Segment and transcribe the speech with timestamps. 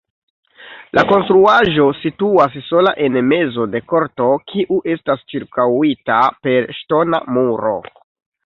[0.97, 7.77] La konstruaĵo situas sola en mezo de korto, kiu estas ĉirkaŭita per ŝtona muro.